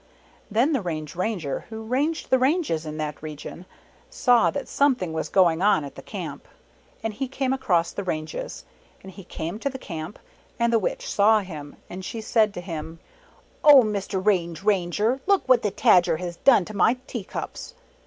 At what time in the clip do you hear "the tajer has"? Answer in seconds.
15.61-16.37